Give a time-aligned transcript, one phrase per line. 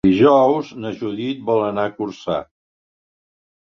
[0.07, 2.43] Dijous na Judit vol anar a Corçà.